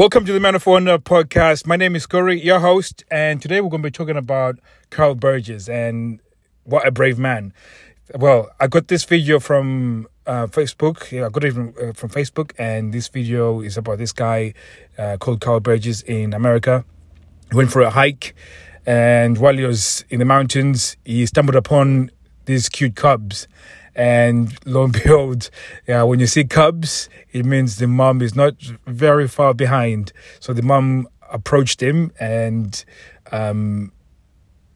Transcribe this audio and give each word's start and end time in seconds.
Welcome 0.00 0.24
to 0.24 0.32
the 0.32 0.40
Men 0.40 0.54
of 0.54 0.66
Honor 0.66 0.96
podcast. 0.96 1.66
My 1.66 1.76
name 1.76 1.94
is 1.94 2.06
Corey, 2.06 2.40
your 2.40 2.58
host, 2.58 3.04
and 3.10 3.42
today 3.42 3.60
we're 3.60 3.68
going 3.68 3.82
to 3.82 3.88
be 3.88 3.90
talking 3.90 4.16
about 4.16 4.58
Kyle 4.88 5.14
Burgess 5.14 5.68
and 5.68 6.20
what 6.64 6.86
a 6.86 6.90
brave 6.90 7.18
man. 7.18 7.52
Well, 8.14 8.48
I 8.58 8.66
got 8.66 8.88
this 8.88 9.04
video 9.04 9.40
from 9.40 10.08
uh, 10.26 10.46
Facebook. 10.46 11.12
Yeah, 11.12 11.26
I 11.26 11.28
got 11.28 11.44
it 11.44 11.52
from, 11.52 11.74
uh, 11.78 11.92
from 11.92 12.08
Facebook, 12.08 12.52
and 12.58 12.94
this 12.94 13.08
video 13.08 13.60
is 13.60 13.76
about 13.76 13.98
this 13.98 14.12
guy 14.12 14.54
uh, 14.96 15.18
called 15.18 15.42
Kyle 15.42 15.60
Burgess 15.60 16.00
in 16.00 16.32
America. 16.32 16.82
He 17.50 17.56
went 17.58 17.70
for 17.70 17.82
a 17.82 17.90
hike, 17.90 18.34
and 18.86 19.36
while 19.36 19.54
he 19.54 19.64
was 19.64 20.06
in 20.08 20.18
the 20.18 20.24
mountains, 20.24 20.96
he 21.04 21.26
stumbled 21.26 21.56
upon 21.56 22.10
these 22.44 22.68
cute 22.68 22.96
cubs. 22.96 23.48
And 23.94 24.56
lo 24.66 24.84
and 24.84 24.92
behold, 25.04 25.50
yeah, 25.86 26.02
when 26.02 26.20
you 26.20 26.26
see 26.26 26.44
cubs, 26.44 27.08
it 27.32 27.44
means 27.44 27.76
the 27.76 27.86
mom 27.86 28.22
is 28.22 28.34
not 28.34 28.54
very 28.86 29.28
far 29.28 29.54
behind. 29.54 30.12
So 30.38 30.52
the 30.52 30.62
mom 30.62 31.08
approached 31.30 31.82
him, 31.82 32.12
and 32.18 32.84
um, 33.32 33.92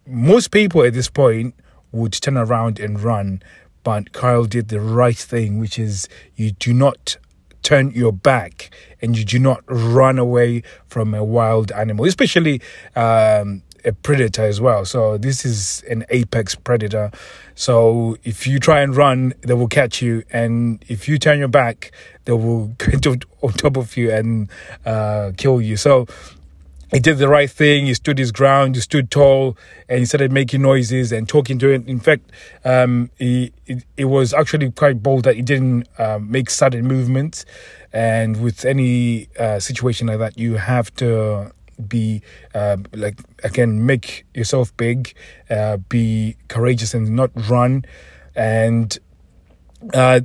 most 0.06 0.50
people 0.50 0.82
at 0.82 0.92
this 0.94 1.08
point 1.08 1.54
would 1.92 2.12
turn 2.12 2.36
around 2.36 2.78
and 2.80 3.00
run. 3.00 3.42
But 3.82 4.12
Kyle 4.12 4.44
did 4.44 4.68
the 4.68 4.80
right 4.80 5.16
thing, 5.16 5.58
which 5.58 5.78
is 5.78 6.08
you 6.36 6.52
do 6.52 6.72
not 6.72 7.16
turn 7.62 7.90
your 7.92 8.12
back 8.12 8.70
and 9.00 9.16
you 9.16 9.24
do 9.24 9.38
not 9.38 9.64
run 9.66 10.18
away 10.18 10.62
from 10.86 11.14
a 11.14 11.24
wild 11.24 11.72
animal, 11.72 12.04
especially 12.04 12.60
um, 12.94 13.62
a 13.84 13.92
predator 13.92 14.42
as 14.42 14.60
well. 14.60 14.84
So 14.84 15.18
this 15.18 15.44
is 15.44 15.82
an 15.88 16.04
apex 16.10 16.54
predator. 16.54 17.10
So 17.54 18.16
if 18.24 18.46
you 18.46 18.58
try 18.58 18.80
and 18.80 18.96
run, 18.96 19.34
they 19.42 19.54
will 19.54 19.68
catch 19.68 20.02
you, 20.02 20.24
and 20.30 20.84
if 20.88 21.08
you 21.08 21.18
turn 21.18 21.38
your 21.38 21.48
back, 21.48 21.92
they 22.24 22.32
will 22.32 22.66
get 22.78 23.24
on 23.42 23.52
top 23.52 23.76
of 23.76 23.96
you 23.96 24.10
and 24.10 24.48
uh, 24.84 25.32
kill 25.36 25.60
you. 25.60 25.76
So 25.76 26.06
he 26.92 27.00
did 27.00 27.18
the 27.18 27.28
right 27.28 27.50
thing. 27.50 27.86
He 27.86 27.94
stood 27.94 28.18
his 28.18 28.30
ground. 28.30 28.76
He 28.76 28.80
stood 28.80 29.10
tall, 29.10 29.56
and 29.88 29.98
he 29.98 30.04
started 30.04 30.30
making 30.30 30.62
noises 30.62 31.10
and 31.10 31.28
talking 31.28 31.58
to 31.58 31.68
it. 31.70 31.86
In 31.88 31.98
fact, 31.98 32.30
um, 32.64 33.10
he 33.18 33.52
it, 33.66 33.84
it, 33.96 34.04
was 34.04 34.32
actually 34.32 34.70
quite 34.70 35.02
bold 35.02 35.24
that 35.24 35.34
he 35.34 35.42
didn't 35.42 35.88
uh, 35.98 36.18
make 36.20 36.50
sudden 36.50 36.86
movements. 36.86 37.44
And 37.92 38.42
with 38.42 38.64
any 38.64 39.28
uh, 39.38 39.58
situation 39.58 40.06
like 40.06 40.18
that, 40.18 40.38
you 40.38 40.54
have 40.54 40.94
to 40.96 41.52
be 41.88 42.22
uh, 42.54 42.76
like 42.92 43.18
again 43.42 43.86
make 43.86 44.26
yourself 44.34 44.76
big, 44.76 45.14
uh, 45.50 45.76
be 45.76 46.36
courageous 46.48 46.94
and 46.94 47.10
not 47.10 47.30
run, 47.48 47.84
and 48.34 48.98
uh, 49.92 50.20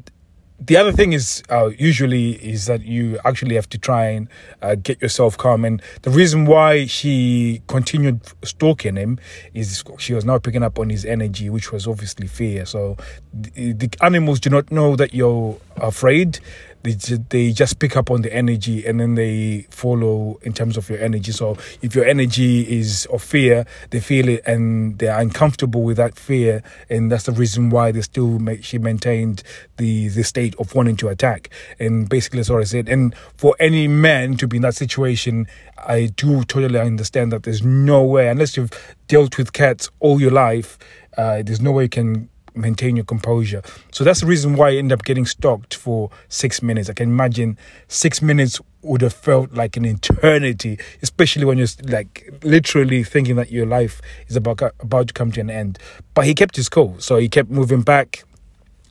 the 0.60 0.76
other 0.76 0.92
thing 0.92 1.14
is 1.14 1.42
uh, 1.50 1.70
usually 1.78 2.32
is 2.32 2.66
that 2.66 2.82
you 2.82 3.18
actually 3.24 3.56
have 3.56 3.70
to 3.70 3.78
try 3.78 4.08
and 4.08 4.28
uh, 4.62 4.76
get 4.76 5.02
yourself 5.02 5.38
calm. 5.38 5.64
And 5.64 5.82
the 6.02 6.10
reason 6.10 6.46
why 6.46 6.86
she 6.86 7.62
continued 7.68 8.22
stalking 8.44 8.96
him 8.96 9.20
is 9.54 9.84
she 9.98 10.14
was 10.14 10.26
now 10.26 10.38
picking 10.38 10.64
up 10.64 10.78
on 10.78 10.90
his 10.90 11.06
energy 11.06 11.50
which 11.50 11.72
was 11.72 11.88
obviously 11.88 12.28
fear. 12.28 12.66
So 12.66 12.98
the, 13.34 13.74
the 13.74 13.90
animals 14.02 14.40
do 14.40 14.50
not 14.50 14.72
know 14.72 14.96
that 14.98 15.14
you're 15.14 15.58
afraid 15.78 16.40
they, 16.84 16.94
they 17.30 17.52
just 17.52 17.80
pick 17.80 17.98
up 17.98 18.10
on 18.10 18.22
the 18.22 18.34
energy 18.34 18.86
and 18.86 19.00
then 19.00 19.16
they 19.16 19.68
follow 19.70 20.40
in 20.44 20.54
terms 20.54 20.78
of 20.78 20.90
your 20.90 21.00
energy. 21.00 21.32
So 21.32 21.58
if 21.82 21.96
your 21.96 22.06
energy 22.06 22.80
is 22.80 23.06
of 23.08 23.22
fear, 23.22 23.66
they 23.90 24.00
feel 24.00 24.30
it 24.30 24.42
and 24.46 24.98
they're 25.00 25.20
uncomfortable 25.20 25.84
with 25.84 25.98
that 25.98 26.18
fear, 26.18 26.64
and 26.90 27.12
that's 27.12 27.26
the 27.26 27.32
reason 27.32 27.70
why 27.70 27.92
they 27.92 28.02
still 28.02 28.40
make 28.40 28.64
she 28.64 28.78
maintained 28.78 29.44
the 29.78 30.08
the 30.10 30.24
state 30.24 30.56
of 30.60 30.74
wanting 30.74 30.96
to 30.98 31.10
attack. 31.10 31.50
And 31.80 32.08
basically, 32.08 32.40
that's 32.40 32.50
what 32.50 32.62
I 32.62 32.66
said. 32.66 32.88
And 32.88 33.16
for 33.38 33.56
any 33.60 33.88
man 33.88 34.38
to 34.38 34.48
be 34.48 34.58
in 34.58 34.64
that 34.64 34.76
situation, 34.76 35.48
I 35.78 36.08
do 36.16 36.44
totally 36.44 36.80
understand 36.80 37.32
that 37.32 37.44
there's 37.44 37.64
no 37.64 38.04
way 38.04 38.30
unless 38.30 38.58
you've 38.58 38.72
dealt 39.08 39.38
with 39.38 39.54
cats 39.54 39.90
all 40.00 40.22
your 40.22 40.32
life. 40.32 40.78
Uh, 41.18 41.42
there's 41.44 41.62
no 41.62 41.72
way 41.72 41.84
you 41.84 41.90
can 41.90 42.30
maintain 42.60 42.96
your 42.96 43.06
composure. 43.06 43.62
So 43.92 44.04
that's 44.04 44.22
the 44.22 44.28
reason 44.28 44.56
why 44.56 44.70
I 44.70 44.76
end 44.76 44.92
up 44.92 45.04
getting 45.04 45.26
stalked 45.26 45.76
for 45.76 46.10
six 46.28 46.62
minutes. 46.62 46.90
I 46.90 46.94
can 46.94 47.10
imagine 47.10 47.58
six 47.88 48.22
minutes 48.22 48.60
would 48.82 49.02
have 49.02 49.14
felt 49.14 49.52
like 49.54 49.76
an 49.76 49.86
eternity, 49.86 50.80
especially 51.02 51.46
when 51.46 51.58
you're 51.58 51.68
like 51.88 52.34
literally 52.44 53.04
thinking 53.04 53.36
that 53.36 53.52
your 53.52 53.66
life 53.66 54.02
is 54.28 54.36
about 54.36 54.62
about 54.80 55.08
to 55.10 55.14
come 55.14 55.32
to 55.34 55.42
an 55.42 55.50
end. 55.50 55.80
But 56.14 56.26
he 56.26 56.34
kept 56.34 56.56
his 56.56 56.70
cool, 56.70 56.96
so 57.00 57.18
he 57.18 57.28
kept 57.28 57.50
moving 57.50 57.82
back, 57.82 58.24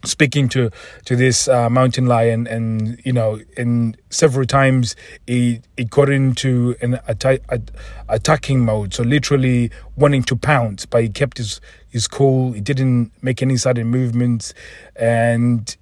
speaking 0.05 0.49
to 0.49 0.71
to 1.05 1.17
this 1.17 1.49
uh, 1.49 1.69
mountain 1.69 2.07
lion 2.07 2.47
and 2.47 3.01
you 3.05 3.13
know 3.13 3.41
and 3.57 3.97
several 4.11 4.47
times 4.47 4.95
he 5.27 5.61
he 5.77 5.85
got 5.85 6.09
into 6.09 6.77
an 6.81 7.01
atta- 7.09 7.41
attacking 8.09 8.65
mode. 8.65 8.95
So 8.95 9.03
literally 9.03 9.71
wanting 9.97 10.23
to 10.25 10.37
pounce 10.37 10.87
but 10.87 11.03
he 11.03 11.09
kept 11.09 11.39
his 11.39 11.61
his 11.89 12.07
cool. 12.07 12.53
He 12.53 12.61
didn't 12.61 13.13
make 13.23 13.43
any 13.43 13.57
sudden 13.57 13.89
movements. 13.89 14.55
And 14.97 15.75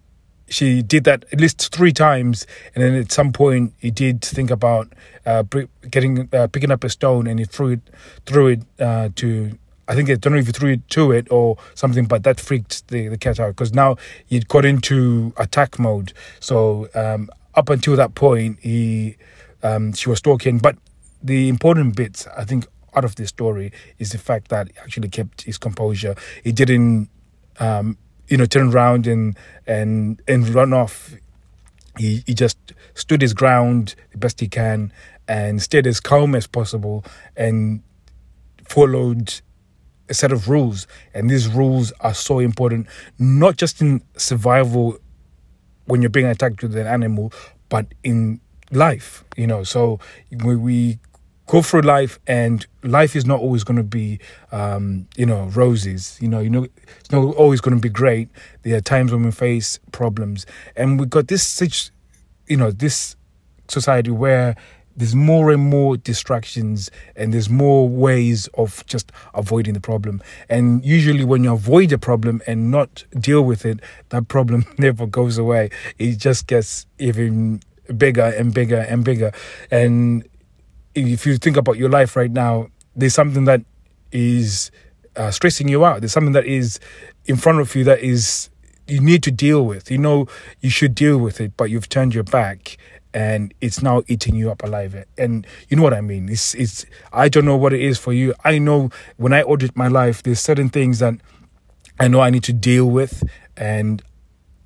she 0.48 0.82
did 0.82 1.04
that 1.04 1.24
at 1.32 1.40
least 1.40 1.74
three 1.74 1.92
times. 1.92 2.46
And 2.74 2.82
then 2.82 2.94
at 2.94 3.10
some 3.10 3.32
point 3.32 3.74
he 3.78 3.90
did 3.90 4.22
think 4.22 4.50
about 4.50 4.92
uh, 5.24 5.42
getting 5.90 6.28
uh, 6.32 6.46
picking 6.48 6.70
up 6.70 6.84
a 6.84 6.88
stone 6.88 7.26
and 7.26 7.38
he 7.38 7.44
threw 7.44 7.70
it 7.72 7.80
threw 8.24 8.48
it 8.48 8.62
uh, 8.78 9.08
to 9.16 9.58
I 9.88 9.94
think 9.94 10.10
I 10.10 10.14
don't 10.14 10.32
know 10.32 10.38
if 10.38 10.46
you 10.46 10.52
threw 10.52 10.72
it 10.72 10.88
to 10.90 11.12
it 11.12 11.28
or 11.30 11.56
something, 11.74 12.06
but 12.06 12.24
that 12.24 12.40
freaked 12.40 12.88
the, 12.88 13.08
the 13.08 13.18
cat 13.18 13.38
out 13.38 13.50
because 13.50 13.72
now 13.72 13.96
he 14.26 14.40
got 14.40 14.64
into 14.64 15.32
attack 15.36 15.78
mode. 15.78 16.12
So 16.40 16.88
um, 16.94 17.30
up 17.54 17.70
until 17.70 17.96
that 17.96 18.14
point, 18.14 18.58
he 18.60 19.16
um, 19.62 19.92
she 19.92 20.08
was 20.08 20.18
stalking. 20.18 20.58
But 20.58 20.76
the 21.22 21.48
important 21.48 21.96
bits, 21.96 22.26
I 22.36 22.44
think, 22.44 22.66
out 22.94 23.04
of 23.04 23.14
this 23.16 23.28
story 23.28 23.72
is 23.98 24.10
the 24.10 24.18
fact 24.18 24.48
that 24.48 24.68
he 24.68 24.78
actually 24.78 25.08
kept 25.08 25.42
his 25.42 25.58
composure. 25.58 26.16
He 26.42 26.50
didn't, 26.52 27.08
um, 27.60 27.96
you 28.28 28.36
know, 28.36 28.46
turn 28.46 28.72
around 28.72 29.06
and 29.06 29.36
and 29.66 30.20
and 30.26 30.48
run 30.48 30.72
off. 30.72 31.14
He 31.96 32.24
he 32.26 32.34
just 32.34 32.58
stood 32.94 33.22
his 33.22 33.34
ground 33.34 33.94
the 34.10 34.18
best 34.18 34.40
he 34.40 34.48
can 34.48 34.92
and 35.28 35.62
stayed 35.62 35.86
as 35.86 36.00
calm 36.00 36.34
as 36.34 36.46
possible 36.46 37.04
and 37.36 37.82
followed 38.68 39.40
a 40.08 40.14
set 40.14 40.32
of 40.32 40.48
rules, 40.48 40.86
and 41.14 41.28
these 41.30 41.48
rules 41.48 41.92
are 42.00 42.14
so 42.14 42.38
important, 42.38 42.86
not 43.18 43.56
just 43.56 43.80
in 43.80 44.02
survival 44.16 44.98
when 45.86 46.02
you're 46.02 46.10
being 46.10 46.26
attacked 46.26 46.62
with 46.62 46.76
an 46.76 46.86
animal, 46.86 47.32
but 47.68 47.86
in 48.02 48.40
life. 48.70 49.24
You 49.36 49.46
know, 49.46 49.64
so 49.64 50.00
we, 50.44 50.56
we 50.56 50.98
go 51.46 51.62
through 51.62 51.82
life, 51.82 52.18
and 52.26 52.66
life 52.82 53.16
is 53.16 53.24
not 53.24 53.40
always 53.40 53.64
going 53.64 53.76
to 53.76 53.82
be, 53.82 54.18
um, 54.52 55.06
you 55.16 55.26
know, 55.26 55.44
roses. 55.46 56.18
You 56.20 56.28
know, 56.28 56.40
you 56.40 56.50
know, 56.50 56.66
it's 57.00 57.10
not 57.10 57.22
always 57.36 57.60
going 57.60 57.76
to 57.76 57.80
be 57.80 57.88
great. 57.88 58.28
There 58.62 58.76
are 58.76 58.80
times 58.80 59.12
when 59.12 59.24
we 59.24 59.30
face 59.30 59.78
problems, 59.92 60.46
and 60.76 60.98
we 60.98 61.06
got 61.06 61.28
this 61.28 61.46
such, 61.46 61.90
you 62.48 62.56
know, 62.56 62.70
this 62.70 63.16
society 63.68 64.10
where 64.10 64.56
there's 64.96 65.14
more 65.14 65.50
and 65.50 65.62
more 65.62 65.96
distractions 65.96 66.90
and 67.14 67.32
there's 67.32 67.50
more 67.50 67.88
ways 67.88 68.48
of 68.54 68.84
just 68.86 69.12
avoiding 69.34 69.74
the 69.74 69.80
problem. 69.80 70.22
And 70.48 70.84
usually, 70.84 71.24
when 71.24 71.44
you 71.44 71.52
avoid 71.52 71.92
a 71.92 71.98
problem 71.98 72.42
and 72.46 72.70
not 72.70 73.04
deal 73.18 73.42
with 73.42 73.66
it, 73.66 73.80
that 74.08 74.28
problem 74.28 74.64
never 74.78 75.06
goes 75.06 75.38
away. 75.38 75.70
It 75.98 76.18
just 76.18 76.46
gets 76.46 76.86
even 76.98 77.60
bigger 77.96 78.24
and 78.36 78.52
bigger 78.52 78.80
and 78.88 79.04
bigger. 79.04 79.32
And 79.70 80.26
if 80.94 81.26
you 81.26 81.36
think 81.36 81.56
about 81.56 81.76
your 81.76 81.90
life 81.90 82.16
right 82.16 82.30
now, 82.30 82.68
there's 82.94 83.14
something 83.14 83.44
that 83.44 83.62
is 84.12 84.70
uh, 85.14 85.30
stressing 85.30 85.68
you 85.68 85.84
out. 85.84 86.00
There's 86.00 86.12
something 86.12 86.32
that 86.32 86.46
is 86.46 86.80
in 87.26 87.36
front 87.36 87.60
of 87.60 87.74
you 87.74 87.84
that 87.84 88.00
is 88.00 88.48
you 88.88 89.00
need 89.00 89.22
to 89.24 89.30
deal 89.30 89.64
with. 89.66 89.90
You 89.90 89.98
know 89.98 90.26
you 90.60 90.70
should 90.70 90.94
deal 90.94 91.18
with 91.18 91.40
it, 91.40 91.56
but 91.56 91.70
you've 91.70 91.88
turned 91.88 92.14
your 92.14 92.24
back 92.24 92.78
and 93.16 93.54
it's 93.62 93.82
now 93.82 94.02
eating 94.08 94.34
you 94.34 94.50
up 94.50 94.62
alive. 94.62 95.06
And 95.16 95.46
you 95.70 95.76
know 95.78 95.82
what 95.82 95.94
I 95.94 96.02
mean? 96.02 96.28
It's 96.28 96.54
it's 96.54 96.84
I 97.14 97.30
don't 97.30 97.46
know 97.46 97.56
what 97.56 97.72
it 97.72 97.80
is 97.80 97.98
for 97.98 98.12
you. 98.12 98.34
I 98.44 98.58
know 98.58 98.90
when 99.16 99.32
I 99.32 99.42
audit 99.42 99.74
my 99.74 99.88
life, 99.88 100.22
there's 100.22 100.38
certain 100.38 100.68
things 100.68 100.98
that 100.98 101.14
I 101.98 102.08
know 102.08 102.20
I 102.20 102.28
need 102.28 102.44
to 102.44 102.52
deal 102.52 102.84
with, 102.84 103.24
and 103.56 104.02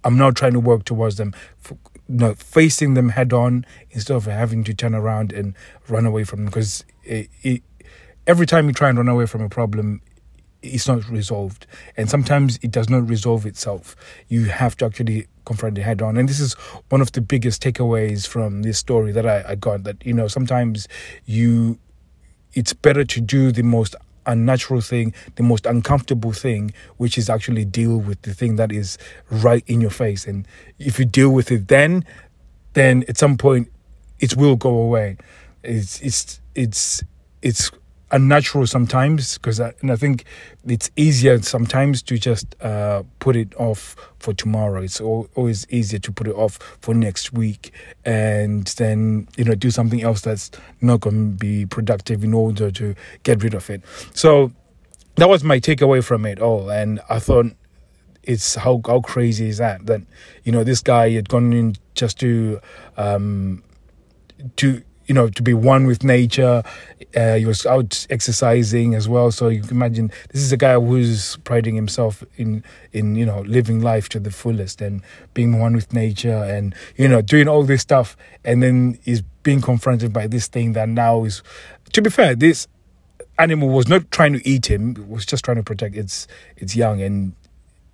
I'm 0.03 0.19
now 0.19 0.33
trying 0.33 0.55
to 0.55 0.61
work 0.61 0.85
towards 0.85 1.17
them. 1.17 1.33
You 1.71 1.79
know, 2.09 2.35
facing 2.35 2.95
them 2.95 3.11
head 3.11 3.33
on 3.33 3.65
instead 3.93 4.17
of 4.17 4.25
having 4.25 4.65
to 4.65 4.75
turn 4.75 4.97
around 4.97 5.33
and 5.33 5.55
run 5.89 6.05
away 6.05 6.25
from 6.25 6.41
them. 6.41 6.47
Because 6.47 6.85
it, 7.05 7.31
it, 7.43 7.63
every 8.27 8.47
time 8.47 8.67
you 8.67 8.73
try 8.73 8.89
and 8.89 8.99
run 8.99 9.07
away 9.07 9.27
from 9.27 9.43
a 9.43 9.49
problem, 9.49 10.03
it's 10.61 10.89
not 10.89 11.09
resolved. 11.09 11.69
And 11.97 12.11
sometimes 12.11 12.59
it 12.63 12.73
does 12.73 12.91
not 12.91 13.09
resolve 13.09 13.47
itself. 13.47 13.95
You 14.27 14.47
have 14.47 14.77
to 14.79 14.87
actually 14.87 15.29
confront 15.51 15.77
it 15.79 15.83
head 15.83 16.01
on. 16.01 16.17
And 16.17 16.29
this 16.29 16.39
is 16.39 16.55
one 16.91 17.01
of 17.01 17.11
the 17.11 17.21
biggest 17.21 17.61
takeaways 17.61 18.25
from 18.25 18.63
this 18.63 18.79
story 18.79 19.11
that 19.11 19.27
I, 19.27 19.45
I 19.49 19.55
got 19.57 19.83
that, 19.83 19.97
you 20.07 20.15
know, 20.15 20.29
sometimes 20.29 20.87
you, 21.27 21.77
it's 22.55 22.73
better 22.73 23.05
to 23.05 23.21
do 23.21 23.51
the 23.51 23.65
most 23.65 23.97
unnatural 24.27 24.81
thing, 24.81 25.13
the 25.35 25.43
most 25.43 25.67
uncomfortable 25.67 26.33
thing, 26.33 26.73
which 26.99 27.19
is 27.19 27.29
actually 27.29 27.65
deal 27.65 27.97
with 27.97 28.23
the 28.23 28.33
thing 28.33 28.55
that 28.57 28.71
is 28.71 28.97
right 29.29 29.65
in 29.67 29.81
your 29.81 29.91
face. 29.91 30.25
And 30.25 30.47
if 30.79 31.01
you 31.01 31.05
deal 31.05 31.31
with 31.31 31.51
it 31.51 31.67
then, 31.67 32.05
then 32.75 33.05
at 33.09 33.19
some 33.19 33.37
point 33.37 33.73
it 34.21 34.37
will 34.37 34.55
go 34.55 34.71
away. 34.71 35.17
it's 35.65 36.01
it's 36.01 36.41
it's 36.55 37.03
it's 37.43 37.71
unnatural 38.13 38.67
sometimes 38.67 39.39
because 39.39 39.61
I, 39.61 39.73
and 39.81 39.91
I 39.91 39.97
think 39.97 40.25
it's 40.67 40.91
easier 40.97 41.41
sometimes 41.43 42.03
to 42.03 42.19
just 42.19 42.55
uh, 42.63 43.03
put 43.19 43.37
it 43.37 43.55
off 43.57 43.97
for 44.19 44.35
tomorrow. 44.35 44.83
It's 44.83 45.01
always 45.01 45.67
easier 45.71 45.99
to 46.01 46.13
put 46.13 46.27
it 46.27 46.35
off 46.35 46.59
for 46.81 46.95
next 46.95 47.33
week 47.33 47.73
and 48.05 48.67
then 48.67 49.29
you 49.37 49.45
know 49.45 49.55
do 49.55 49.71
something 49.71 50.03
else 50.03 50.21
that's 50.23 50.51
not 50.81 51.01
going 51.01 51.33
to 51.33 51.37
be 51.37 51.67
productive 51.67 52.25
in 52.25 52.35
order 52.35 52.71
to 52.71 52.95
get 53.23 53.43
rid 53.43 53.55
of 53.55 53.71
it. 53.71 53.83
So 54.15 54.53
that 55.17 55.29
was 55.29 55.45
my 55.45 55.61
takeaway 55.61 56.03
from 56.03 56.25
it 56.27 56.41
all, 56.41 56.71
and 56.71 57.01
I 57.09 57.19
thought 57.19 57.47
it's 58.23 58.55
how 58.55 58.81
how 58.87 59.01
crazy 59.01 59.49
is 59.49 59.59
that 59.59 59.87
that 59.87 60.03
you 60.45 60.53
know 60.53 60.65
this 60.65 60.81
guy 60.81 61.11
had 61.11 61.29
gone 61.29 61.53
in 61.53 61.75
just 61.95 62.21
to 62.21 62.61
um 62.97 63.63
to 64.57 64.83
you 65.11 65.15
know 65.15 65.29
to 65.29 65.43
be 65.43 65.53
one 65.53 65.89
with 65.89 66.05
nature 66.05 66.63
uh, 67.17 67.35
he 67.35 67.45
was 67.45 67.67
out 67.67 68.07
exercising 68.11 68.95
as 68.95 69.09
well. 69.09 69.33
So 69.33 69.49
you 69.49 69.63
can 69.63 69.71
imagine 69.71 70.13
this 70.31 70.43
is 70.43 70.53
a 70.53 70.57
guy 70.57 70.79
who's 70.79 71.37
priding 71.39 71.75
himself 71.75 72.23
in 72.37 72.63
in 72.93 73.17
you 73.17 73.27
know 73.27 73.41
living 73.41 73.81
life 73.81 74.09
to 74.11 74.21
the 74.21 74.31
fullest 74.31 74.81
and 74.81 75.03
being 75.35 75.59
one 75.59 75.75
with 75.75 75.93
nature 75.93 76.45
and 76.45 76.73
you 76.97 77.09
know 77.09 77.23
doing 77.23 77.49
all 77.49 77.65
this 77.65 77.83
stuff. 77.83 78.17
And 78.45 78.63
then 78.63 79.01
he's 79.03 79.23
being 79.43 79.61
confronted 79.61 80.13
by 80.13 80.29
this 80.29 80.47
thing 80.47 80.75
that 80.75 80.89
now 80.89 81.25
is 81.25 81.43
to 81.93 82.01
be 82.01 82.11
fair 82.11 82.37
this 82.37 82.69
animal 83.37 83.71
was 83.71 83.89
not 83.89 84.09
trying 84.13 84.35
to 84.35 84.49
eat 84.49 84.71
him. 84.71 84.93
It 84.93 85.09
was 85.09 85.27
just 85.27 85.45
trying 85.45 85.57
to 85.57 85.65
protect 85.65 85.97
its 85.97 86.29
its 86.57 86.77
young. 86.77 87.03
And 87.03 87.35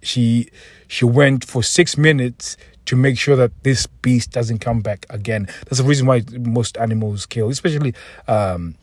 she 0.02 0.50
she 0.86 1.06
went 1.06 1.46
for 1.46 1.62
six 1.62 1.96
minutes 1.96 2.58
to 2.86 2.96
make 2.96 3.18
sure 3.18 3.36
that 3.36 3.52
this 3.62 3.86
beast 3.86 4.30
doesn't 4.30 4.60
come 4.60 4.80
back 4.80 5.06
again. 5.10 5.46
That's 5.64 5.78
the 5.78 5.84
reason 5.84 6.06
why 6.06 6.22
most 6.38 6.76
animals 6.78 7.26
kill, 7.26 7.48
especially 7.50 7.94
um, 8.26 8.76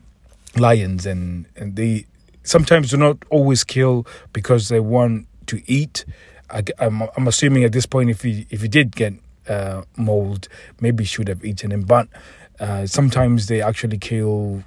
lions, 0.55 1.05
and 1.05 1.45
and 1.55 1.75
they 1.75 2.05
sometimes 2.43 2.91
do 2.91 2.97
not 2.97 3.17
always 3.29 3.63
kill 3.63 4.05
because 4.31 4.69
they 4.69 4.79
want 4.79 5.27
to 5.47 5.61
eat. 5.65 6.05
I, 6.49 6.63
am 6.79 7.27
assuming 7.27 7.63
at 7.63 7.71
this 7.71 7.85
point, 7.85 8.09
if 8.09 8.21
he 8.21 8.45
if 8.49 8.61
he 8.61 8.67
did 8.67 8.95
get 8.95 9.13
uh, 9.49 9.83
mold, 9.97 10.47
maybe 10.79 11.03
should 11.03 11.27
have 11.27 11.43
eaten 11.43 11.71
him, 11.71 11.81
but 11.83 12.07
uh, 12.59 12.85
sometimes 12.85 13.47
they 13.47 13.61
actually 13.61 13.97
kill 13.97 14.63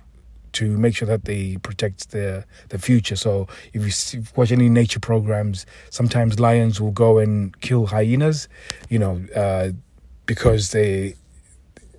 to 0.56 0.76
make 0.76 0.96
sure 0.96 1.06
that 1.06 1.24
they 1.24 1.56
protect 1.62 2.10
the 2.10 2.44
the 2.68 2.78
future. 2.78 3.16
So 3.16 3.48
if 3.72 3.84
you, 3.84 3.90
see, 3.90 4.22
watch 4.34 4.52
any 4.52 4.68
nature 4.68 5.00
programs, 5.00 5.66
sometimes 5.90 6.40
lions 6.40 6.80
will 6.80 6.92
go 6.92 7.18
and 7.18 7.58
kill 7.60 7.86
hyenas, 7.86 8.48
you 8.88 8.98
know, 8.98 9.22
uh, 9.34 9.70
because 10.26 10.70
they 10.72 11.14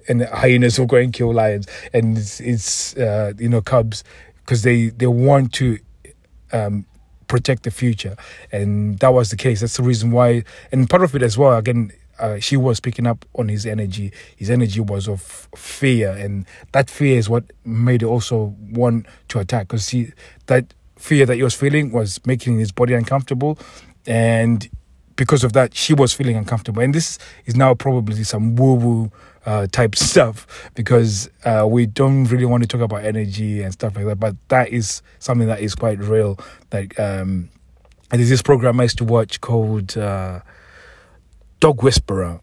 and 0.09 0.24
hyenas 0.24 0.80
will 0.80 0.88
go 0.88 0.98
and 0.98 1.12
kill 1.13 1.33
lions, 1.33 1.68
and 1.94 2.18
it's, 2.18 2.39
it's 2.39 2.95
uh, 2.98 3.33
you 3.38 3.50
know 3.50 3.62
cubs 3.62 4.04
because 4.38 4.63
they 4.63 4.89
they 4.89 5.07
want 5.07 5.54
to. 5.54 5.80
Um, 6.54 6.86
protect 7.27 7.63
the 7.63 7.71
future 7.71 8.15
and 8.54 9.00
that 9.00 9.09
was 9.09 9.31
the 9.31 9.36
case 9.36 9.59
that's 9.59 9.75
the 9.75 9.83
reason 9.83 10.12
why 10.12 10.45
and 10.71 10.89
part 10.89 11.04
of 11.04 11.13
it 11.13 11.21
as 11.21 11.38
well 11.38 11.57
again 11.57 11.92
uh, 12.19 12.40
she 12.40 12.58
was 12.58 12.80
picking 12.80 13.08
up 13.08 13.25
on 13.36 13.50
his 13.50 13.66
energy. 13.66 14.12
His 14.36 14.50
energy 14.50 14.80
was 14.80 15.08
of 15.08 15.48
fear, 15.56 16.12
and 16.12 16.46
that 16.72 16.90
fear 16.90 17.18
is 17.18 17.30
what 17.30 17.46
made 17.66 18.02
her 18.02 18.08
also 18.08 18.56
want 18.72 19.06
to 19.30 19.40
attack 19.40 19.68
because 19.68 19.86
see 19.86 20.12
that 20.48 20.74
fear 20.98 21.25
that 21.25 21.36
he 21.36 21.44
was 21.44 21.54
feeling 21.54 21.92
was 21.92 22.19
making 22.25 22.60
his 22.60 22.72
body 22.72 22.94
uncomfortable, 22.94 23.58
and 24.06 24.69
because 25.16 25.44
of 25.44 25.54
that, 25.54 25.75
she 25.75 25.94
was 25.94 26.14
feeling 26.14 26.38
uncomfortable. 26.38 26.81
And 26.81 26.94
this 26.94 27.19
is 27.46 27.56
now 27.56 27.74
probably 27.74 28.24
some 28.24 28.56
woo 28.56 28.75
woo 28.75 29.12
uh, 29.46 29.68
type 29.68 29.96
stuff 30.10 30.69
because 30.75 31.30
uh, 31.44 31.68
we 31.69 31.86
don't 31.86 32.25
really 32.25 32.46
want 32.46 32.64
to 32.64 32.68
talk 32.68 32.81
about 32.81 33.04
energy 33.04 33.62
and 33.62 33.74
stuff 33.74 33.96
like 33.96 34.06
that. 34.06 34.19
But 34.19 34.36
that 34.48 34.69
is 34.69 35.02
something 35.19 35.48
that 35.48 35.60
is 35.60 35.75
quite 35.75 36.00
real. 36.00 36.40
Like, 36.72 36.98
um, 37.00 37.50
and 38.10 38.19
there's 38.19 38.30
this 38.30 38.42
program 38.42 38.80
I 38.80 38.84
used 38.84 39.00
to 39.00 39.04
watch 39.04 39.42
called. 39.42 39.98
Dog 41.59 41.83
whisperer. 41.83 42.42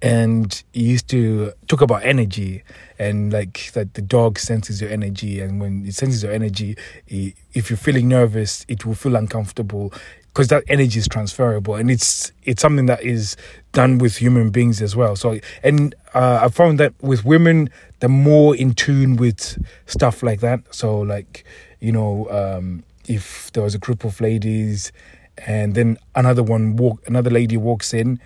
And 0.00 0.62
he 0.72 0.82
used 0.82 1.06
to 1.08 1.52
talk 1.68 1.80
about 1.80 2.04
energy 2.04 2.64
and 2.98 3.32
like 3.32 3.70
that 3.74 3.94
the 3.94 4.02
dog 4.02 4.38
senses 4.38 4.80
your 4.80 4.90
energy. 4.90 5.40
And 5.40 5.60
when 5.60 5.86
it 5.86 5.94
senses 5.94 6.24
your 6.24 6.32
energy 6.32 6.76
he, 7.06 7.34
if 7.54 7.70
you're 7.70 7.76
feeling 7.76 8.08
nervous 8.08 8.64
it 8.66 8.84
will 8.84 8.96
feel 8.96 9.14
uncomfortable 9.14 9.92
because 10.32 10.48
that 10.48 10.64
energy 10.66 10.98
is 10.98 11.06
transferable. 11.06 11.76
And 11.76 11.88
it's 11.90 12.32
it's 12.42 12.62
something 12.62 12.86
that 12.86 13.02
is 13.02 13.36
done 13.72 13.98
with 13.98 14.16
human 14.16 14.50
beings 14.50 14.82
as 14.82 14.96
well. 14.96 15.14
So 15.14 15.38
and 15.62 15.94
uh, 16.14 16.40
i 16.42 16.48
found 16.48 16.80
that 16.80 16.94
with 17.00 17.24
women 17.24 17.70
they're 18.00 18.08
more 18.08 18.56
in 18.56 18.74
tune 18.74 19.16
with 19.16 19.62
stuff 19.86 20.22
like 20.22 20.40
that. 20.40 20.60
So 20.74 21.00
like 21.00 21.44
you 21.80 21.92
know 21.92 22.28
um, 22.30 22.82
if 23.06 23.52
there 23.52 23.62
was 23.62 23.74
a 23.74 23.78
group 23.78 24.04
of 24.04 24.20
ladies 24.20 24.90
and 25.38 25.74
then 25.74 25.98
another 26.14 26.42
one 26.42 26.76
walk 26.76 27.02
another 27.06 27.30
lady 27.30 27.56
walks 27.56 27.92
in. 27.94 28.20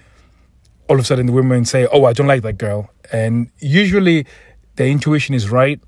All 0.89 0.97
of 0.97 1.03
a 1.03 1.05
sudden 1.05 1.27
the 1.27 1.33
women 1.33 1.65
say 1.65 1.87
oh 1.93 2.05
i 2.05 2.13
don't 2.13 2.27
like 2.27 2.43
that 2.43 2.59
girl. 2.59 2.91
And 3.13 3.51
usually 3.59 4.27
the 4.77 4.87
intuition 4.87 5.35
is 5.35 5.51
right. 5.51 5.81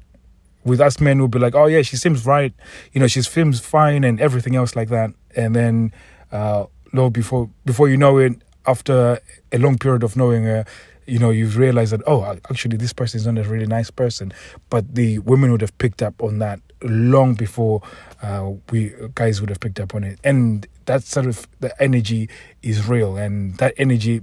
With 0.65 0.81
us 0.81 1.01
men 1.01 1.19
we'll 1.19 1.29
be 1.29 1.39
like 1.39 1.55
oh 1.55 1.67
yeah 1.67 1.83
she 1.83 1.97
seems 1.97 2.27
right. 2.27 2.53
You 2.93 3.01
know 3.01 3.07
she 3.07 3.23
seems 3.23 3.61
fine 3.61 4.05
and 4.05 4.21
everything 4.21 4.57
else 4.57 4.77
like 4.77 4.89
that. 4.89 5.11
And 5.37 5.55
then 5.55 5.93
uh 6.33 6.67
no 6.93 7.11
before 7.11 7.51
before 7.65 7.89
you 7.89 7.97
know 7.97 8.19
it 8.19 8.33
after 8.67 9.19
a 9.53 9.59
long 9.59 9.79
period 9.79 10.03
of 10.03 10.17
knowing 10.17 10.45
her 10.45 10.65
you 11.07 11.19
know 11.19 11.31
you've 11.31 11.57
realized 11.57 11.93
that 11.93 12.03
oh 12.07 12.23
actually 12.51 12.77
this 12.77 12.93
person 12.93 13.19
is 13.19 13.27
not 13.27 13.39
a 13.39 13.49
really 13.49 13.67
nice 13.67 13.91
person. 13.91 14.33
But 14.71 14.95
the 14.95 15.19
women 15.21 15.53
would 15.53 15.61
have 15.63 15.77
picked 15.79 16.03
up 16.03 16.23
on 16.23 16.39
that 16.39 16.61
long 16.83 17.35
before 17.35 17.83
uh, 18.23 18.53
we 18.71 18.93
guys 19.15 19.41
would 19.41 19.51
have 19.51 19.61
picked 19.61 19.81
up 19.81 19.95
on 19.95 20.05
it 20.05 20.19
and 20.25 20.67
that 20.89 21.05
sort 21.05 21.27
of 21.27 21.47
the 21.61 21.81
energy 21.81 22.29
is 22.63 22.89
real, 22.89 23.17
and 23.17 23.57
that 23.59 23.75
energy 23.77 24.23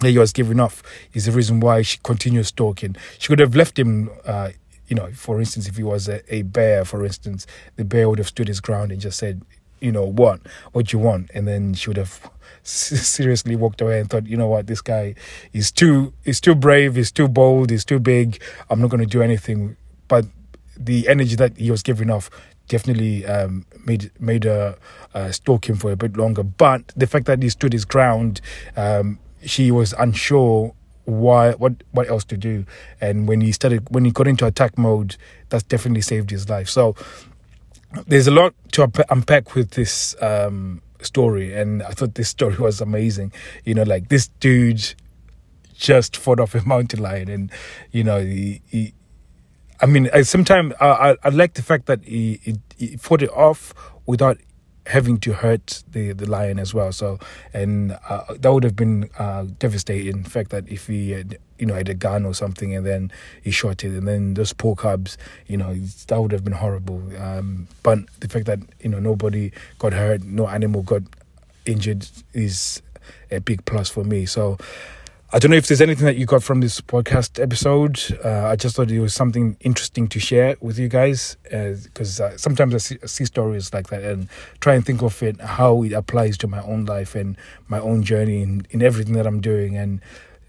that 0.00 0.10
he 0.10 0.18
was 0.18 0.32
giving 0.32 0.60
off 0.60 0.82
is 1.12 1.24
the 1.24 1.32
reason 1.32 1.60
why 1.60 1.82
she 1.82 1.98
continues 2.04 2.48
stalking. 2.48 2.94
She 3.18 3.28
could 3.28 3.40
have 3.40 3.56
left 3.56 3.76
him. 3.78 4.10
Uh, 4.24 4.50
you 4.86 4.94
know, 4.94 5.10
for 5.12 5.40
instance, 5.40 5.66
if 5.66 5.76
he 5.78 5.82
was 5.82 6.08
a, 6.08 6.20
a 6.32 6.42
bear, 6.42 6.84
for 6.84 7.04
instance, 7.04 7.46
the 7.76 7.84
bear 7.86 8.08
would 8.08 8.18
have 8.18 8.28
stood 8.28 8.48
his 8.48 8.60
ground 8.60 8.92
and 8.92 9.00
just 9.00 9.18
said, 9.18 9.40
you 9.80 9.90
know, 9.90 10.04
what, 10.04 10.40
what 10.72 10.92
you 10.92 10.98
want, 10.98 11.30
and 11.32 11.48
then 11.48 11.72
she 11.72 11.88
would 11.88 11.96
have 11.96 12.30
seriously 12.62 13.56
walked 13.56 13.80
away 13.80 13.98
and 13.98 14.10
thought, 14.10 14.26
you 14.26 14.36
know 14.36 14.46
what, 14.46 14.66
this 14.66 14.82
guy 14.82 15.14
is 15.54 15.72
too, 15.72 16.12
is 16.24 16.38
too 16.38 16.54
brave, 16.54 16.96
he's 16.96 17.10
too 17.10 17.28
bold, 17.28 17.70
he's 17.70 17.84
too 17.84 17.98
big. 17.98 18.42
I'm 18.68 18.80
not 18.82 18.90
going 18.90 19.00
to 19.00 19.06
do 19.06 19.22
anything. 19.22 19.78
But 20.06 20.26
the 20.78 21.08
energy 21.08 21.36
that 21.36 21.56
he 21.56 21.70
was 21.70 21.82
giving 21.82 22.10
off 22.10 22.30
definitely 22.68 23.26
um, 23.26 23.66
made 23.84 24.10
made 24.18 24.44
her 24.44 24.76
uh, 25.14 25.30
stalk 25.30 25.68
him 25.68 25.76
for 25.76 25.92
a 25.92 25.96
bit 25.96 26.16
longer. 26.16 26.42
But 26.42 26.92
the 26.96 27.06
fact 27.06 27.26
that 27.26 27.42
he 27.42 27.48
stood 27.48 27.72
his 27.72 27.84
ground, 27.84 28.40
um, 28.76 29.18
she 29.44 29.70
was 29.70 29.92
unsure 29.98 30.74
why 31.04 31.52
what 31.52 31.82
what 31.92 32.08
else 32.08 32.24
to 32.24 32.36
do. 32.36 32.64
And 33.00 33.28
when 33.28 33.40
he 33.40 33.52
started 33.52 33.86
when 33.90 34.04
he 34.04 34.10
got 34.10 34.26
into 34.26 34.46
attack 34.46 34.78
mode, 34.78 35.16
that's 35.48 35.64
definitely 35.64 36.02
saved 36.02 36.30
his 36.30 36.48
life. 36.48 36.68
So 36.68 36.94
there's 38.06 38.26
a 38.26 38.30
lot 38.30 38.54
to 38.72 38.90
unpack 39.10 39.54
with 39.54 39.72
this 39.72 40.16
um, 40.20 40.82
story, 41.00 41.54
and 41.54 41.82
I 41.82 41.90
thought 41.90 42.14
this 42.14 42.28
story 42.28 42.56
was 42.58 42.80
amazing. 42.80 43.32
You 43.64 43.74
know, 43.74 43.84
like 43.84 44.08
this 44.08 44.28
dude 44.40 44.94
just 45.74 46.16
fought 46.16 46.40
off 46.40 46.54
a 46.54 46.62
mountain 46.66 47.02
lion, 47.02 47.28
and 47.28 47.50
you 47.92 48.04
know 48.04 48.20
he, 48.20 48.62
he 48.68 48.94
I 49.80 49.86
mean, 49.86 50.08
sometimes 50.24 50.74
I, 50.80 50.86
I, 50.86 51.16
I 51.24 51.28
like 51.30 51.54
the 51.54 51.62
fact 51.62 51.86
that 51.86 52.04
he, 52.04 52.40
he, 52.42 52.56
he 52.76 52.96
fought 52.96 53.22
it 53.22 53.30
off 53.30 53.74
without 54.06 54.38
having 54.86 55.18
to 55.18 55.32
hurt 55.32 55.82
the, 55.90 56.12
the 56.12 56.28
lion 56.28 56.58
as 56.58 56.74
well. 56.74 56.92
So, 56.92 57.18
and 57.52 57.98
uh, 58.08 58.34
that 58.38 58.52
would 58.52 58.64
have 58.64 58.76
been 58.76 59.08
uh, 59.18 59.46
devastating. 59.58 60.22
The 60.22 60.30
fact 60.30 60.50
that 60.50 60.68
if 60.68 60.86
he 60.86 61.10
had, 61.12 61.38
you 61.58 61.66
know, 61.66 61.74
had 61.74 61.88
a 61.88 61.94
gun 61.94 62.24
or 62.26 62.34
something 62.34 62.74
and 62.74 62.84
then 62.84 63.10
he 63.42 63.50
shot 63.50 63.82
it, 63.84 63.88
and 63.88 64.06
then 64.06 64.34
those 64.34 64.52
poor 64.52 64.76
cubs, 64.76 65.16
you 65.46 65.56
know, 65.56 65.74
that 66.08 66.20
would 66.20 66.32
have 66.32 66.44
been 66.44 66.52
horrible. 66.54 67.02
Um, 67.18 67.68
but 67.82 67.98
the 68.20 68.28
fact 68.28 68.46
that 68.46 68.58
you 68.80 68.90
know 68.90 68.98
nobody 68.98 69.52
got 69.78 69.92
hurt, 69.92 70.22
no 70.24 70.48
animal 70.48 70.82
got 70.82 71.02
injured, 71.64 72.06
is 72.32 72.82
a 73.30 73.40
big 73.40 73.64
plus 73.64 73.88
for 73.88 74.04
me. 74.04 74.26
So. 74.26 74.58
I 75.34 75.40
don't 75.40 75.50
know 75.50 75.56
if 75.56 75.66
there's 75.66 75.80
anything 75.80 76.06
that 76.06 76.16
you 76.16 76.26
got 76.26 76.44
from 76.44 76.60
this 76.60 76.80
podcast 76.80 77.42
episode. 77.42 77.98
Uh, 78.24 78.46
I 78.46 78.54
just 78.54 78.76
thought 78.76 78.88
it 78.88 79.00
was 79.00 79.12
something 79.12 79.56
interesting 79.62 80.06
to 80.10 80.20
share 80.20 80.54
with 80.60 80.78
you 80.78 80.86
guys 80.86 81.36
because 81.42 82.20
uh, 82.20 82.26
uh, 82.26 82.36
sometimes 82.36 82.72
I 82.72 82.78
see, 82.78 82.98
I 83.02 83.06
see, 83.06 83.24
stories 83.24 83.74
like 83.74 83.88
that 83.88 84.04
and 84.04 84.28
try 84.60 84.76
and 84.76 84.86
think 84.86 85.02
of 85.02 85.20
it 85.24 85.40
how 85.40 85.82
it 85.82 85.92
applies 85.92 86.38
to 86.38 86.46
my 86.46 86.62
own 86.62 86.84
life 86.84 87.16
and 87.16 87.36
my 87.66 87.80
own 87.80 88.04
journey 88.04 88.42
in, 88.42 88.64
in 88.70 88.80
everything 88.80 89.14
that 89.14 89.26
I'm 89.26 89.40
doing. 89.40 89.76
And 89.76 90.00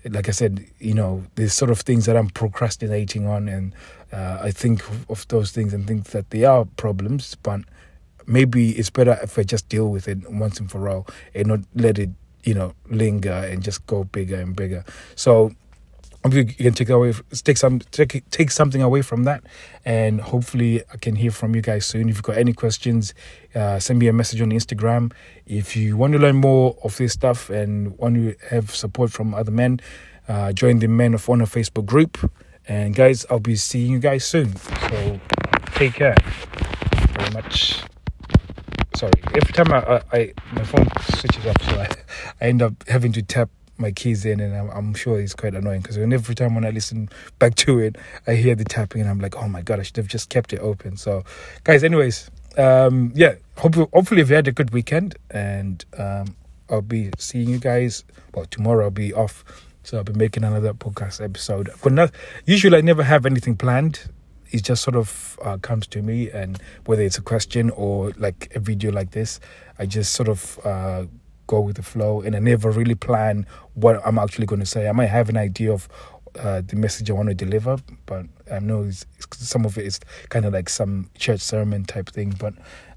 like 0.08 0.30
I 0.30 0.34
said, 0.34 0.64
you 0.78 0.94
know, 0.94 1.24
there's 1.34 1.54
sort 1.54 1.72
of 1.72 1.80
things 1.80 2.06
that 2.06 2.16
I'm 2.16 2.30
procrastinating 2.30 3.26
on, 3.26 3.50
and 3.50 3.74
uh, 4.14 4.38
I 4.40 4.52
think 4.52 4.84
of 5.10 5.28
those 5.30 5.50
things 5.50 5.74
and 5.74 5.88
think 5.88 6.12
that 6.12 6.30
they 6.30 6.44
are 6.44 6.64
problems, 6.78 7.34
but 7.42 7.62
maybe 8.28 8.74
it's 8.74 8.92
better 8.92 9.18
if 9.24 9.40
I 9.40 9.42
just 9.42 9.68
deal 9.68 9.90
with 9.90 10.08
it 10.08 10.30
once 10.30 10.60
and 10.60 10.70
for 10.70 10.88
all 10.88 11.08
and 11.34 11.48
not 11.48 11.62
let 11.74 11.98
it 11.98 12.12
you 12.46 12.54
know, 12.54 12.74
linger 12.90 13.32
and 13.32 13.62
just 13.62 13.86
go 13.88 14.06
bigger 14.06 14.40
and 14.40 14.56
bigger. 14.56 14.86
So 15.16 15.52
you 16.32 16.46
can 16.46 16.74
take 16.74 16.90
away 16.90 17.14
take 17.44 17.58
some 17.58 17.80
take, 17.92 18.28
take 18.30 18.52
something 18.52 18.82
away 18.82 19.02
from 19.02 19.24
that. 19.26 19.44
And 19.84 20.22
hopefully 20.22 20.82
i 20.92 20.98
can 20.98 21.16
hear 21.16 21.32
from 21.32 21.56
you 21.56 21.62
guys 21.62 21.86
soon. 21.86 22.10
If 22.10 22.16
you've 22.16 22.24
got 22.24 22.38
any 22.38 22.54
questions 22.54 23.14
uh, 23.54 23.80
send 23.80 24.00
me 24.00 24.08
a 24.08 24.14
message 24.14 24.42
on 24.42 24.50
instagram. 24.50 25.14
If 25.46 25.76
you 25.76 25.98
want 25.98 26.14
to 26.14 26.20
learn 26.20 26.38
more 26.38 26.78
of 26.84 26.98
this 26.98 27.14
stuff 27.14 27.50
and 27.50 27.98
want 27.98 28.16
to 28.16 28.36
have 28.50 28.74
support 28.74 29.12
from 29.12 29.34
other 29.34 29.52
men 29.52 29.80
uh, 30.28 30.52
join 30.54 30.80
the 30.80 30.88
men 30.88 31.14
of 31.14 31.30
honor 31.30 31.46
facebook 31.46 31.86
group. 31.86 32.32
And 32.68 32.96
guys 32.96 33.26
i'll 33.30 33.40
be 33.40 33.56
seeing 33.56 33.92
you 33.92 34.00
guys 34.00 34.26
soon. 34.26 34.56
So 34.56 35.20
take 35.76 35.94
care. 35.94 36.16
Very 37.18 37.34
much 37.34 37.84
sorry 39.06 39.40
every 39.42 39.54
time 39.54 39.72
i, 39.72 40.02
I, 40.12 40.34
my 40.54 40.64
phone 40.64 40.88
switches 41.16 41.46
off 41.46 41.62
so 41.64 41.80
I, 41.80 41.90
I 42.42 42.50
end 42.50 42.62
up 42.62 42.74
having 42.88 43.12
to 43.14 43.22
tap 43.22 43.50
my 43.78 43.92
keys 43.92 44.26
in, 44.26 44.40
and 44.40 44.56
I'm, 44.56 44.70
I'm 44.70 44.94
sure 44.94 45.20
it's 45.20 45.34
quite 45.34 45.54
annoying 45.54 45.82
because 45.82 45.98
every 45.98 46.34
time 46.34 46.56
when 46.56 46.66
I 46.66 46.70
listen 46.70 47.10
back 47.40 47.56
to 47.56 47.80
it, 47.80 47.98
I 48.26 48.36
hear 48.36 48.56
the 48.56 48.64
tapping, 48.64 49.02
and 49.02 49.10
I'm 49.10 49.20
like, 49.20 49.36
oh 49.36 49.50
my 49.50 49.62
god, 49.62 49.82
I 49.82 49.84
should 49.84 49.98
have 49.98 50.08
just 50.08 50.30
kept 50.30 50.54
it 50.54 50.60
open. 50.60 50.96
So, 50.96 51.26
guys, 51.66 51.84
anyways, 51.84 52.32
um, 52.58 53.12
yeah, 53.16 53.36
hope, 53.58 53.76
hopefully 53.76 54.22
you've 54.22 54.30
had 54.30 54.48
a 54.48 54.54
good 54.54 54.72
weekend, 54.72 55.16
and 55.30 55.84
um, 55.98 56.38
I'll 56.70 56.82
be 56.82 57.12
seeing 57.18 57.50
you 57.50 57.60
guys. 57.60 58.06
Well, 58.34 58.46
tomorrow 58.46 58.86
I'll 58.86 58.92
be 58.92 59.14
off, 59.14 59.44
so 59.84 59.98
I'll 59.98 60.06
be 60.06 60.14
making 60.14 60.46
another 60.46 60.74
podcast 60.74 61.22
episode. 61.22 61.70
Not 61.86 62.12
usually 62.46 62.78
I 62.78 62.82
never 62.82 63.04
have 63.04 63.26
anything 63.26 63.58
planned. 63.58 64.10
It 64.56 64.64
just 64.64 64.84
sort 64.84 64.96
of 64.96 65.40
uh, 65.44 65.58
comes 65.58 65.88
to 65.88 66.02
me, 66.02 66.30
and 66.32 66.60
whether 66.86 67.04
it's 67.04 67.18
a 67.18 67.22
question 67.22 67.70
or 67.72 68.12
like 68.18 68.52
a 68.56 68.60
video 68.60 68.92
like 68.92 69.12
this, 69.12 69.40
I 69.80 69.86
just 69.86 70.14
sort 70.14 70.30
of. 70.30 70.60
Uh, 70.64 71.06
go 71.48 71.60
with 71.62 71.76
the 71.76 71.84
flow 71.84 72.22
and 72.22 72.36
I 72.36 72.40
never 72.40 72.72
really 72.72 72.96
plan 72.96 73.46
what 73.76 74.02
I'm 74.04 74.18
actually 74.18 74.48
going 74.48 74.62
to 74.62 74.66
say. 74.66 74.90
I 74.90 74.94
might 74.94 75.12
have 75.12 75.30
an 75.30 75.38
idea 75.38 75.72
of 75.72 75.88
uh, 76.40 76.62
the 76.66 76.76
message 76.76 77.10
I 77.10 77.14
want 77.14 77.30
to 77.30 77.36
deliver, 77.36 77.78
but 78.06 78.26
I 78.52 78.60
know 78.60 78.84
it's, 78.84 79.06
it's, 79.18 79.48
some 79.48 79.66
of 79.66 79.78
it 79.78 79.86
is 79.86 80.00
kind 80.30 80.46
of 80.46 80.54
like 80.54 80.70
some 80.70 81.10
church 81.18 81.42
sermon 81.42 81.86
type 81.86 82.10
thing. 82.10 82.34
But 82.38 82.54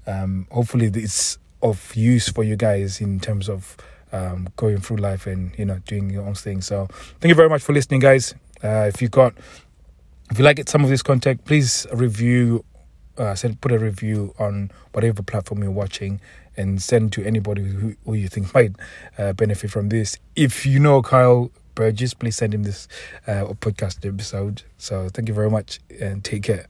um, 0.07 0.47
hopefully, 0.51 0.87
it's 0.93 1.37
of 1.61 1.95
use 1.95 2.29
for 2.29 2.43
you 2.43 2.55
guys 2.55 3.01
in 3.01 3.19
terms 3.19 3.49
of 3.49 3.77
um, 4.11 4.49
going 4.55 4.79
through 4.79 4.97
life 4.97 5.27
and 5.27 5.51
you 5.57 5.65
know 5.65 5.79
doing 5.85 6.09
your 6.09 6.25
own 6.25 6.35
thing. 6.35 6.61
So, 6.61 6.87
thank 7.19 7.29
you 7.29 7.35
very 7.35 7.49
much 7.49 7.61
for 7.61 7.73
listening, 7.73 7.99
guys. 8.01 8.33
Uh, 8.63 8.89
if 8.93 9.01
you 9.01 9.07
got, 9.07 9.35
if 10.29 10.37
you 10.37 10.45
like 10.45 10.67
some 10.69 10.83
of 10.83 10.89
this 10.89 11.01
content, 11.01 11.45
please 11.45 11.85
review. 11.93 12.63
Uh, 13.17 13.35
send 13.35 13.59
put 13.59 13.73
a 13.73 13.77
review 13.77 14.33
on 14.39 14.71
whatever 14.93 15.21
platform 15.21 15.61
you're 15.61 15.71
watching 15.71 16.21
and 16.55 16.81
send 16.81 17.11
to 17.11 17.21
anybody 17.25 17.61
who, 17.63 17.93
who 18.05 18.13
you 18.13 18.29
think 18.29 18.53
might 18.53 18.71
uh, 19.17 19.33
benefit 19.33 19.69
from 19.69 19.89
this. 19.89 20.17
If 20.37 20.65
you 20.65 20.79
know 20.79 21.01
Kyle 21.01 21.51
Burgess, 21.75 22.13
please 22.13 22.37
send 22.37 22.53
him 22.53 22.63
this 22.63 22.87
uh, 23.27 23.43
podcast 23.59 24.07
episode. 24.07 24.63
So 24.77 25.09
thank 25.09 25.27
you 25.27 25.33
very 25.33 25.49
much 25.49 25.81
and 25.99 26.23
take 26.23 26.43
care. 26.43 26.67